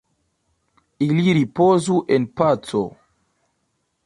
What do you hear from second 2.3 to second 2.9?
paco.